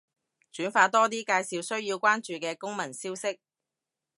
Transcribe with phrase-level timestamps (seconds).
[0.51, 3.39] 轉發多啲介紹需要關注嘅公民消息